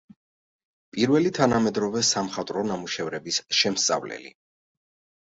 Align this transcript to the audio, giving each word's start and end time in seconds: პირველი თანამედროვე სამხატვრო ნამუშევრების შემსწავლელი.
პირველი 0.97 1.33
თანამედროვე 1.41 2.03
სამხატვრო 2.13 2.67
ნამუშევრების 2.73 3.41
შემსწავლელი. 3.63 4.39